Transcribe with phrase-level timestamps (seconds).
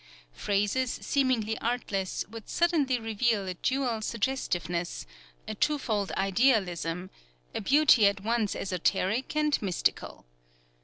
[0.33, 5.05] Phrases, seemingly artless, would suddenly reveal a dual suggestiveness,
[5.47, 7.11] a two fold idealism,
[7.53, 10.25] a beauty at once exoteric and mystical.